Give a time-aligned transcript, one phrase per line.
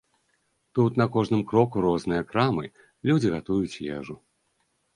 [0.77, 2.65] Тут на кожным кроку розныя крамы,
[3.11, 4.21] людзі гатуюць ежу.